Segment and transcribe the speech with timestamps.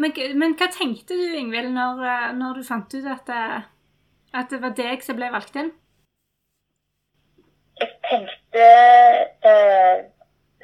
[0.00, 3.44] men, men hva tenkte du, Ingvild, når, eh, når du fant ut at det,
[4.34, 5.70] at det var deg som ble valgt inn?
[7.78, 8.64] Jeg tenkte
[9.52, 9.96] eh,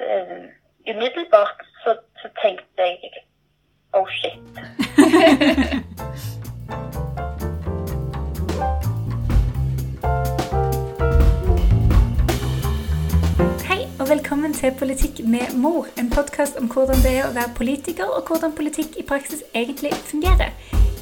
[0.03, 0.37] eh,
[0.85, 3.23] Umiddelbart så, så tenkte jeg
[3.95, 4.39] oh shit.
[14.55, 18.53] til Politikk med mor, en podkast om hvordan det er å være politiker, og hvordan
[18.55, 20.53] politikk i praksis egentlig fungerer.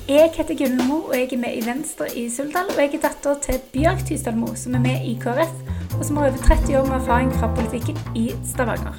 [0.09, 2.71] Jeg heter Gunn Mo, og jeg er med i Venstre i Suldal.
[2.73, 5.53] Og jeg er datter til Bjørg Tysdal Mo, som er med i KrF,
[5.99, 8.97] og som har over 30 år med erfaring fra politikken i Stavanger.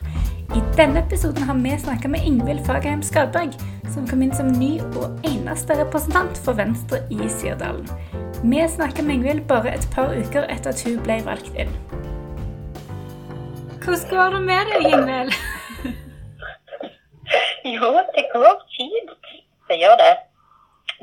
[0.54, 3.58] I denne episoden har vi snakka med Ingvild Fagerheim Skadberg,
[3.94, 7.90] som kom inn som ny og eneste representant for Venstre i Sirdalen.
[8.44, 12.03] Vi snakka med Ingvild bare et par uker etter at hun ble valgt inn.
[13.84, 15.32] Hvordan går det med deg, Ingvild?
[17.74, 19.10] Jo, det går fint.
[19.68, 20.14] Det gjør det.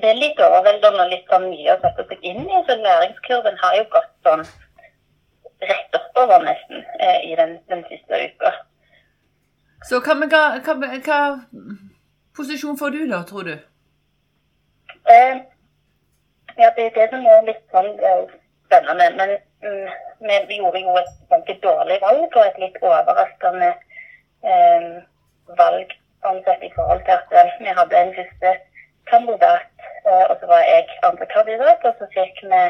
[0.01, 3.57] Det er litt overveldende og litt sånn mye å sette seg inn i, så læringskurven
[3.61, 4.43] har jo gått sånn
[5.71, 8.53] rett oppover nesten eh, i den, den siste uka.
[9.89, 11.19] Så hva, hva, hva, hva
[12.37, 13.55] posisjon får du da, tror du?
[15.09, 15.41] Eh,
[16.57, 19.09] ja, det er det som er litt sånn eh, spennende.
[19.17, 23.71] Men vi, vi gjorde jo et ganske dårlig valg, og et litt overraskende
[24.51, 24.87] eh,
[25.61, 25.95] valg
[26.29, 28.51] ansett i forhold til at eh, vi hadde en første
[29.11, 29.69] kandidat,
[30.07, 32.63] eh, og så var jeg andre kandidat, og så fikk vi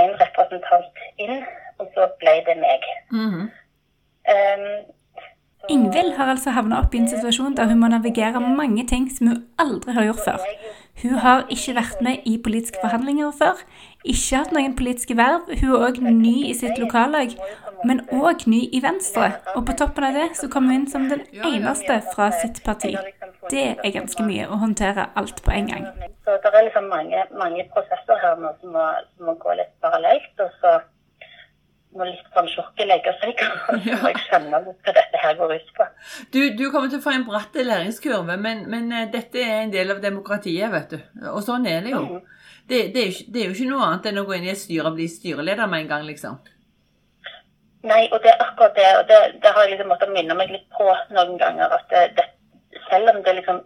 [0.00, 1.36] en representant inn,
[1.78, 2.82] og så ble det meg.
[3.10, 3.46] Mm -hmm.
[4.34, 4.94] um,
[5.68, 9.26] Ingvild har altså havna opp i en situasjon der hun må navigere mange ting som
[9.26, 10.40] hun aldri har gjort før.
[11.02, 13.56] Hun har ikke vært med i politiske forhandlinger før,
[14.04, 15.48] ikke hatt noen politiske verv.
[15.60, 17.34] Hun er òg ny i sitt lokallag,
[17.88, 19.30] men òg ny i Venstre.
[19.54, 22.94] Og på toppen av det så kommer hun inn som den eneste fra sitt parti.
[23.52, 25.86] Det er ganske mye å håndtere alt på en gang.
[26.24, 28.84] Så det er liksom mange, mange prosesser her nå som må,
[29.16, 30.32] som må gå litt parallelt.
[30.40, 30.78] Og så
[31.94, 33.42] må litt sånn sjokket legge seg.
[33.72, 35.88] Og så jeg skjønne litt hva dette her går ut på.
[36.34, 39.74] Du, du kommer til å få en bratt læringskurve, men, men eh, dette er en
[39.74, 40.98] del av demokratiet, vet du.
[41.34, 42.06] Og sånn er det jo.
[42.08, 42.30] Mhm.
[42.64, 44.54] Det, det, er jo det er jo ikke noe annet enn å gå inn i
[44.54, 46.38] et styre og bli styreleder med en gang, liksom.
[47.84, 48.86] Nei, og det er akkurat det.
[49.02, 51.74] Og det, det har jeg liksom måttet minne meg litt på noen ganger.
[51.76, 51.92] At
[52.88, 53.60] selv om det liksom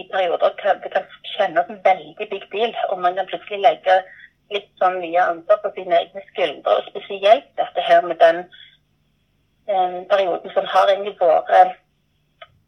[0.00, 3.60] i perioder kan, det kan kjennes som en veldig big deal, og man kan plutselig
[3.62, 4.00] legge
[4.50, 8.40] litt sånn mye ansvar på sine egne skuldre, og spesielt dette her med den
[9.68, 11.76] eh, perioden som har egentlig vært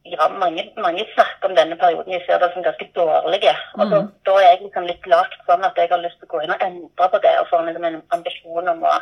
[0.05, 3.55] ja, mange, mange snakker om denne perioden jeg ser det som ganske dårlige.
[3.79, 4.09] Og da, Mhm.
[4.27, 6.51] da er jeg liksom litt lagt sånn at jeg har lyst til å gå inn
[6.51, 8.95] og endre på det, og få liksom en ambisjon om å,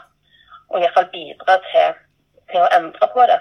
[0.70, 1.94] å i hvert fall bidra til,
[2.52, 3.40] til å endre på det.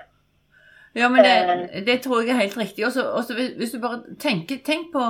[0.95, 2.85] Ja, men det, det tror jeg er helt riktig.
[2.85, 5.03] Og så- hvis hvis du bare tenker tenk på,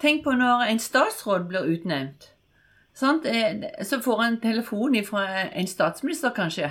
[0.00, 2.33] tenk på når en statsråd blir utnevnt.
[2.94, 3.26] Sant?
[3.26, 6.70] Eh, Så får han telefon fra en statsminister, kanskje.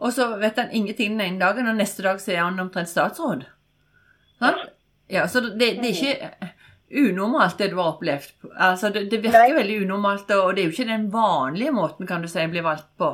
[0.00, 2.88] Og så vet han ingenting den ene dagen, og neste dag så er han omtrent
[2.88, 3.44] statsråd.
[4.40, 4.70] Sant?
[5.10, 6.48] Ja, så det, det er ikke
[6.90, 8.32] unormalt, det du har opplevd.
[8.56, 12.22] Altså, det, det virker veldig unormalt, og det er jo ikke den vanlige måten kan
[12.24, 13.10] du si, å bli valgt på.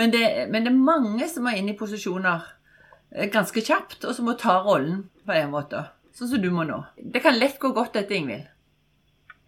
[0.00, 2.46] Men det, men det er mange som er inne i posisjoner
[3.12, 5.84] eh, ganske kjapt, og som må ta rollen på en måte.
[6.16, 6.80] Sånn som du må nå.
[6.96, 8.48] Det kan lett gå godt, dette, Ingvild.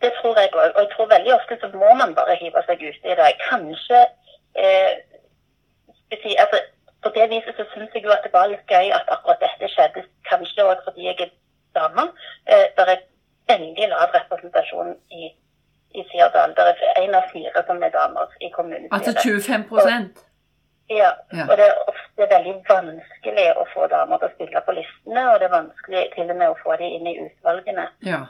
[0.04, 0.70] Det tror jeg òg.
[0.76, 3.30] Og jeg tror veldig ofte så må man bare hive seg ut i det.
[3.48, 4.00] Kanskje
[4.62, 4.92] eh,
[6.44, 6.58] altså,
[7.02, 9.72] På det viset så syns jeg jo at det var litt gøy at akkurat dette
[9.74, 10.04] skjedde.
[10.30, 11.32] Kanskje òg fordi jeg er
[11.78, 12.04] dame.
[12.50, 13.02] Eh, det er
[13.52, 15.32] veldig lav representasjon i,
[15.98, 16.54] i Sirdal.
[16.56, 18.88] Det er én av fire som er damer i kommunen.
[18.92, 20.14] Altså 25
[20.90, 21.44] Ja, Ja.
[21.50, 25.38] og det er ofte veldig vanskelig å få damer til å stille på listene, og
[25.40, 27.86] det er vanskelig til og med å få dem inn i utvalgene.
[28.04, 28.20] Ja.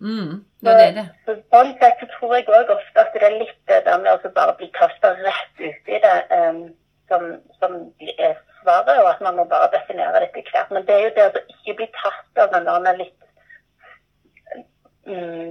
[0.00, 1.06] Mm, det er det.
[1.26, 4.30] Så sånn sett så tror jeg òg ofte at det er litt det med å
[4.36, 6.62] bare bli kasta rett ut i det um,
[7.10, 7.26] som,
[7.58, 10.70] som er svaret, og at man må bare definere det etter hvert.
[10.70, 13.18] Men det er jo det å ikke bli tatt av den der litt
[15.10, 15.50] um,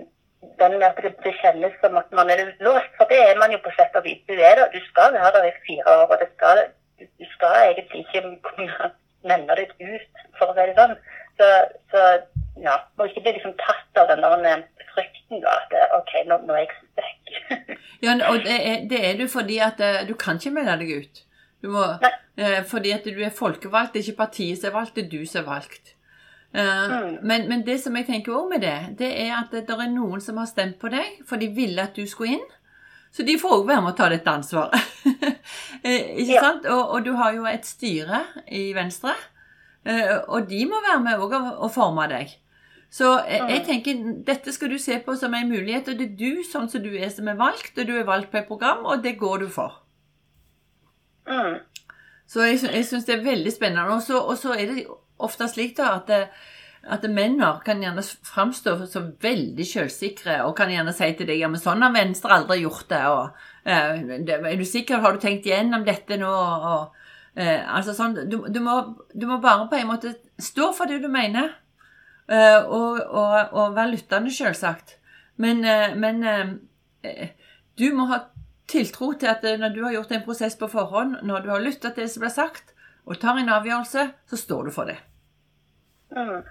[0.62, 3.52] den med at det, det kjennes som at man er låst, for det er man
[3.54, 4.24] jo på sett og vis.
[4.30, 6.64] Du er der, du skal være der i fire år, og det skal,
[7.04, 8.92] du skal egentlig ikke kunne
[9.28, 10.96] melde deg ut, for å si det sånn.
[11.40, 11.50] Så,
[11.94, 12.06] så
[12.64, 14.64] ja, må ikke bli liksom tatt av den der
[14.96, 17.18] frykten da, at OK, nå, nå er jeg stuck.
[18.04, 20.92] Ja, og det er, det er du fordi at eh, du kan ikke melde deg
[21.04, 21.20] ut.
[21.62, 21.84] Du må,
[22.42, 25.12] eh, fordi at du er folkevalgt, det er ikke partiet som er valgt, det er
[25.12, 25.92] du som er valgt.
[26.54, 27.20] Eh, Mm.
[27.24, 30.20] men, men det som jeg tenker også med det, det er at det er noen
[30.22, 32.48] som har stemt på deg, for de ville at du skulle inn.
[33.12, 34.90] Så de får også være med å ta dette ansvaret.
[35.84, 36.42] Eh, ikke Ja.
[36.44, 36.66] sant?
[36.70, 38.20] Og, og du har jo et styre
[38.54, 39.14] i Venstre,
[39.86, 42.36] eh, og de må være med òg og forme deg.
[42.92, 46.18] Så jeg, jeg tenker dette skal du se på som en mulighet, og det er
[46.20, 48.84] du sånn som du er som er valgt, og du er valgt på et program,
[48.84, 49.78] og det går du for.
[51.30, 51.62] Mm.
[52.28, 53.96] Så jeg, jeg syns det er veldig spennende.
[53.96, 54.84] Og så, er det
[55.22, 56.12] ofte slik da at,
[56.84, 61.52] at menner kan gjerne framstå som veldig selvsikre og kan gjerne si til deg ja,
[61.52, 63.02] men sånn har Venstre aldri gjort det.
[63.08, 64.04] og eh,
[64.52, 65.04] Er du sikker?
[65.04, 66.32] Har du tenkt igjennom dette nå?
[66.32, 66.96] og
[67.36, 68.78] eh, altså sånn, du, du, må,
[69.12, 71.52] du må bare på en måte stå for det du mener,
[72.32, 74.98] og, og, og være lyttende, selvsagt.
[75.42, 76.54] Men, eh, men eh,
[77.04, 77.30] eh,
[77.80, 78.20] du må ha
[78.72, 81.64] tiltro til at eh, når du har gjort en prosess på forhånd, når du har
[81.64, 82.74] lyttet til det som blir sagt,
[83.06, 84.98] og tar en avgjørelse, så står du for det.
[86.12, 86.44] Mm.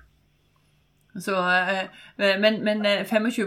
[1.21, 1.87] Så, eh,
[2.41, 3.47] men, men eh, 25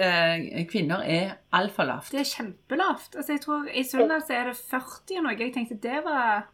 [0.00, 2.12] eh, kvinner er altfor lavt.
[2.12, 3.16] Det er kjempelavt.
[3.16, 5.36] Altså, jeg tror I Sunndal så er det 40 og noe.
[5.38, 6.48] Jeg tenkte det var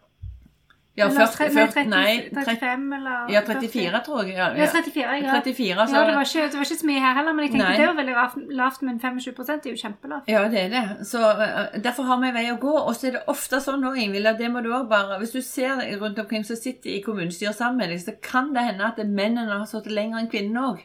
[0.99, 4.35] Ja, eller 40, 30, 40, nei, 35 eller ja, 34 tror jeg.
[4.37, 5.37] Ja, Ja, 34, ja.
[5.39, 7.53] 34, Ja, så det var, ikke, det var ikke så mye her heller, men jeg
[7.55, 7.79] tenkte Nei.
[7.79, 10.29] det var veldig lavt, men 25 er jo kjempelavt.
[10.35, 10.85] Ja, det er det.
[11.07, 12.75] Så eh, Derfor har vi en vei å gå.
[12.83, 15.35] Og så er det ofte sånn nå, Ingvild, at det må du også bare Hvis
[15.37, 18.91] du ser rundt omkring som sitter i kommunestyret sammen med deg, så kan det hende
[18.91, 20.85] at mennene har sittet lenger enn kvinnene òg.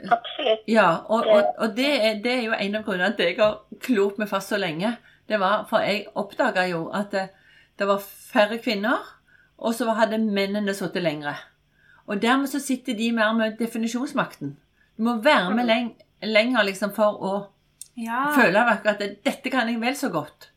[0.00, 0.64] Absolutt.
[0.70, 3.40] Ja, og, og, og det, er, det er jo en av grunnene til at jeg
[3.42, 4.94] har klort meg fast så lenge.
[5.28, 7.14] Det var For jeg oppdaga jo at
[7.80, 9.00] det, var færre kvinner,
[9.58, 11.34] og så hadde mennene sittet lengre.
[12.06, 14.54] Og dermed så sitter de mer med definisjonsmakten.
[14.98, 15.90] Du må være med leng,
[16.22, 17.34] lenger liksom for å
[17.96, 20.50] Ja, føle at det- dette kan jeg vel så godt.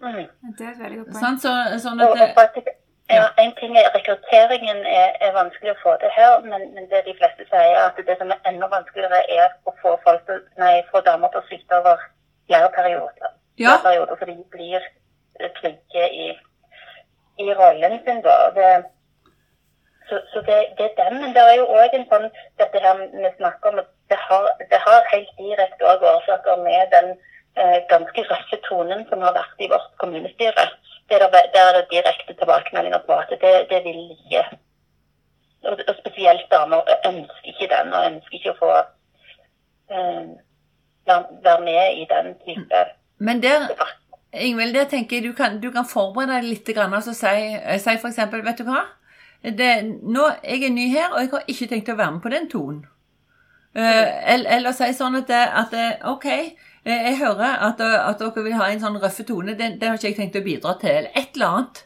[0.00, 0.28] Mm.
[0.58, 1.22] det er et veldig godt poeng.
[1.22, 1.50] Sånn, så,
[1.82, 2.64] sånn at det,
[3.10, 7.04] ja, en ting er Rekrutteringen er, er vanskelig å få til her, men, men det
[7.06, 10.42] de fleste sier, er at det som er enda vanskeligere, er å få, folk til,
[10.60, 12.04] nei, få damer til å flytte over
[12.46, 13.32] flere perioder.
[13.58, 13.78] Ja.
[13.78, 14.88] Flere perioder så de blir
[15.58, 16.28] trygge i,
[17.38, 18.22] i rollen sin.
[18.26, 18.36] da.
[18.56, 18.68] Det,
[20.08, 21.20] så så det, det er den.
[21.22, 22.28] Men det er jo òg en sånn
[22.60, 23.80] Dette her vi snakker om,
[24.10, 27.10] det har, det har helt direkte også årsaker med den
[27.60, 30.68] eh, ganske røffe tonen som har vært i vårt kommunestyre.
[31.10, 34.46] Der er det, der er det direkte tilbakemeldinger på at det, det vil ikke
[35.62, 38.70] og, og spesielt damer ønsker ikke den, og ønsker ikke å få
[39.94, 40.28] eh,
[41.46, 42.84] være med i den type
[43.18, 43.96] Men der, debatt.
[44.32, 47.80] Ingvild, det tenker jeg du kan, du kan forberede deg litt og altså, si, eh,
[47.80, 48.84] si eksempel, vet du hva?
[49.40, 49.70] Det,
[50.02, 52.48] nå, jeg er ny her, og jeg har ikke tenkt å være med på den
[52.50, 52.82] tonen.
[53.78, 55.76] Eh, eller, eller si sånn at, at
[56.10, 59.88] ok, eh, jeg hører at, at dere vil ha en sånn røffe tone, det, det
[59.88, 61.84] har ikke jeg tenkt å bidra til, eller et eller annet.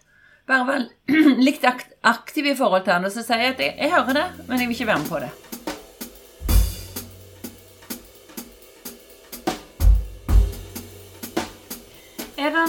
[0.50, 3.94] Bare være litt aktiv i forhold til han, og så sier jeg at jeg, jeg
[3.94, 5.51] hører det, men jeg vil ikke være med på det.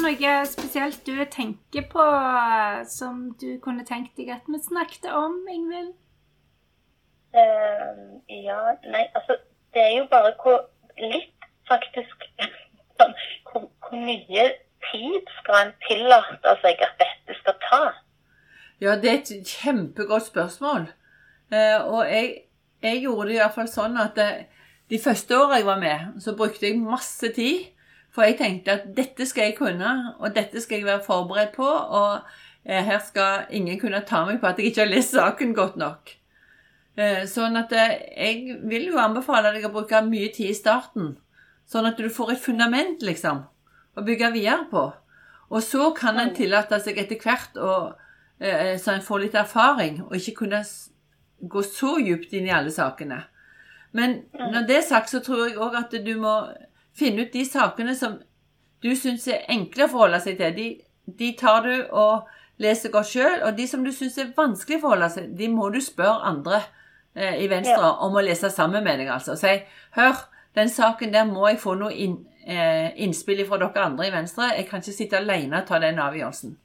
[0.02, 5.42] Noe spesielt du tenker på eh, som du kunne tenkt deg at vi snakket om,
[5.52, 5.94] Ingvild?
[7.34, 8.60] Uh, ja,
[8.94, 9.40] nei, altså
[9.74, 10.60] Det er jo bare hvor
[11.02, 12.28] litt faktisk
[13.02, 13.16] sånn,
[13.50, 14.46] hvor, hvor mye
[14.92, 17.84] tid skal en tillate seg at dette skal ta?
[18.84, 20.90] Ja, det er et kjempegodt spørsmål.
[21.54, 22.34] Uh, og jeg,
[22.86, 24.30] jeg gjorde det iallfall sånn at det,
[24.94, 27.73] de første åra jeg var med, så brukte jeg masse tid.
[28.14, 31.66] For jeg tenkte at dette skal jeg kunne, og dette skal jeg være forberedt på.
[31.66, 32.20] Og
[32.66, 35.80] eh, her skal ingen kunne ta meg på at jeg ikke har lest saken godt
[35.82, 36.14] nok.
[36.94, 41.16] Eh, sånn at eh, jeg vil jo anbefale deg å bruke mye tid i starten.
[41.70, 43.42] Sånn at du får et fundament, liksom,
[43.98, 44.86] å bygge videre på.
[45.50, 47.76] Og så kan en tillate seg etter hvert å
[48.44, 50.58] så en får litt erfaring, og ikke kunne
[51.40, 53.22] gå så djupt inn i alle sakene.
[53.96, 56.34] Men når det er sagt, så tror jeg òg at du må
[56.98, 58.20] finne ut de sakene som
[58.84, 60.56] du syns er enkle å forholde seg til.
[60.58, 60.68] De,
[61.20, 62.30] de tar du og
[62.62, 65.50] leser godt sjøl, og de som du syns er vanskelig å forholde seg til, de
[65.54, 66.60] må du spørre andre
[67.16, 69.10] eh, i Venstre om å lese sammen med deg.
[69.16, 69.38] altså.
[69.40, 69.56] Si
[69.98, 74.14] hør, den saken der må jeg få noe inn, eh, innspill fra dere andre i
[74.14, 74.52] Venstre.
[74.58, 76.58] Jeg kan ikke sitte alene og ta den avgjørelsen.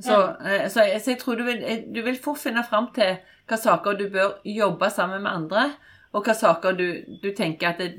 [0.00, 2.90] Så, eh, så, jeg, så jeg tror du vil, eh, du vil fort finne fram
[2.94, 3.16] til
[3.48, 5.70] hva saker du bør jobbe sammen med andre,
[6.12, 6.86] og hva saker du,
[7.22, 7.94] du tenker at det,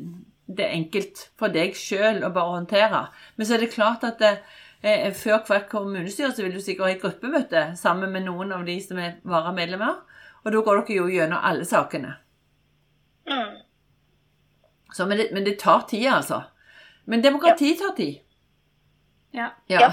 [0.47, 3.01] det er enkelt for deg sjøl å bare håndtere.
[3.35, 4.33] Men så er det klart at det,
[4.81, 8.65] eh, før hvert kommunestyre så vil du sikkert ha et gruppemøte sammen med noen av
[8.67, 9.97] de som er varamedlemmer,
[10.43, 12.15] og da går dere jo gjennom alle sakene.
[13.27, 13.57] Mm.
[14.93, 16.41] Så, men, det, men det tar tid, altså.
[17.05, 18.23] Men demokrati tar tid.
[19.35, 19.51] Ja.
[19.67, 19.91] Ja.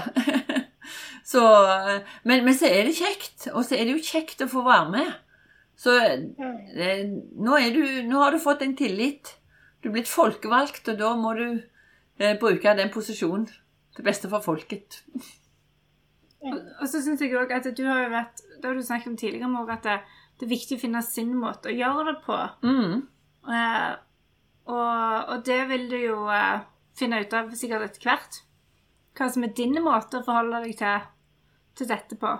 [1.31, 4.51] så, eh, men, men så er det kjekt, og så er det jo kjekt å
[4.51, 5.13] få være med.
[5.75, 7.03] Så eh,
[7.35, 9.35] nå, er du, nå har du fått en tillit.
[9.85, 11.43] Du er blitt folkevalgt, og da må du
[12.17, 13.43] eh, bruke den posisjonen
[13.93, 15.03] til beste for folket.
[16.41, 19.11] Og, og så syns jeg òg at du har jo vært Det har du snakket
[19.11, 19.99] om tidligere, Mor, at det,
[20.39, 22.37] det er viktig å finne sin måte å gjøre det på.
[22.65, 23.03] Mm.
[23.45, 23.91] Eh,
[24.73, 26.65] og, og det vil du jo eh,
[26.97, 28.41] finne ut av sikkert etter hvert.
[29.13, 31.05] Hva som er din måte å forholde deg til,
[31.77, 32.33] til dette på.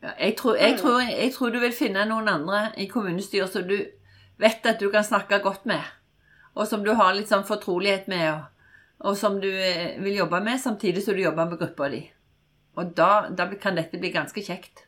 [0.00, 3.68] Ja, jeg, tror, jeg, tror, jeg tror du vil finne noen andre i kommunestyret som
[3.68, 3.76] du
[4.40, 5.84] vet at du kan snakke godt med,
[6.58, 10.40] og som du har litt sånn fortrolighet med, og, og som du eh, vil jobbe
[10.42, 12.02] med, samtidig som du jobber med gruppa di.
[12.78, 14.84] Og da, da kan dette bli ganske kjekt.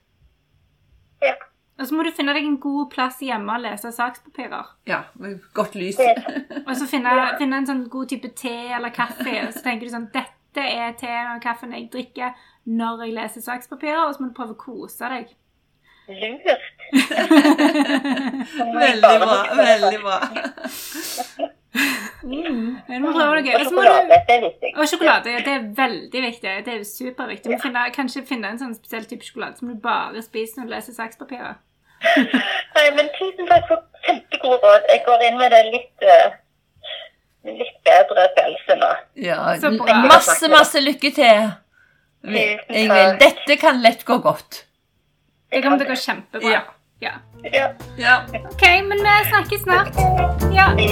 [1.22, 1.36] Ja.
[1.80, 4.74] Og så må du finne deg en god plass hjemme og lese sakspapirer.
[4.90, 5.96] Ja, med godt lys.
[6.66, 9.32] Og så finne, finne en sånn god type te eller kaffe.
[9.46, 12.34] Og så tenker du sånn Dette er teen og kaffen jeg drikker
[12.68, 14.02] når jeg leser sakspapirer.
[14.04, 15.32] Og så må du prøve å kose deg.
[16.10, 16.68] lurt.
[18.84, 19.38] Veldig bra.
[19.62, 20.20] Veldig bra.
[21.70, 23.54] Gøy.
[23.54, 24.70] Og sjokolade, det er viktig.
[24.76, 26.54] Og sjokolade, ja, det er veldig viktig.
[26.66, 27.48] Det er superviktig.
[27.48, 30.68] Du må finne, kanskje finne en sånn spesiell type sjokolade som du bare spiser når
[30.68, 31.54] du leser sakspapirer.
[32.00, 34.88] Nei, men tusen takk for kjempegode råd.
[34.88, 36.36] Jeg går inn med det litt, eh,
[37.60, 38.90] litt bedre følelse nå.
[39.24, 40.00] Ja, Så bra.
[40.08, 41.50] masse, masse lykke til.
[42.24, 44.64] Ingvild, dette kan lett gå godt.
[45.50, 46.50] Det kommer til å gå kjempebra.
[46.52, 46.60] Ja.
[47.00, 47.10] Ja.
[47.44, 48.14] Ja, Ja.
[48.50, 49.96] OK, men vi snakkes snart.
[50.54, 50.64] Ja.
[50.64, 50.86] Ha det.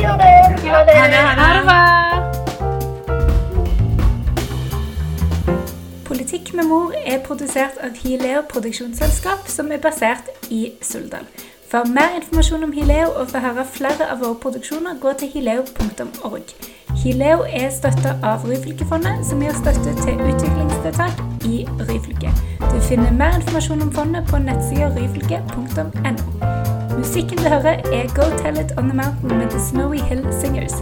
[0.69, 1.81] Ha det, Ha det bra.
[6.05, 11.27] Politikk med mor er produsert av Hileo produksjonsselskap, som er basert i Suldal.
[11.71, 15.29] For mer informasjon om Hileo og for å høre flere av våre produksjoner, gå til
[15.29, 16.55] hileo.org.
[16.99, 22.33] Hileo er støtta av Ryfylkefondet, som gir støtte til utviklingstiltak i Ryfylke.
[22.59, 25.85] Du finner mer informasjon om fondet på nettsida ryfylke.no.
[26.99, 30.75] Musikken du hører, er Go Tell It On The Mountain med The Snowy Hill Singers.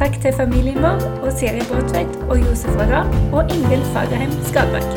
[0.00, 4.90] Takk til familien vår og Siri Bråtveit og Josef Ragan og Ingvild Fagerheim Skadbakk.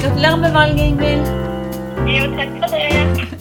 [0.00, 1.24] Gratulerer med valget, Ingvild.
[2.08, 3.33] Jo, takk for det.